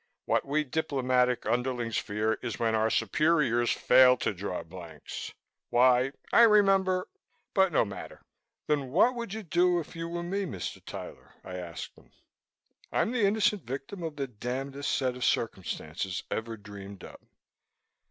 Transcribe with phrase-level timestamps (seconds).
[0.25, 5.31] What we diplomatic underlings fear is when our superiors fail to draw blanks.
[5.69, 7.07] Why I remember
[7.53, 8.23] but no matter."
[8.65, 10.83] "Then what would you do if you were me, Mr.
[10.83, 12.09] Tyler?" I asked him.
[12.91, 17.21] "I'm the innocent victim of the damndest set of circumstances ever dreamed up."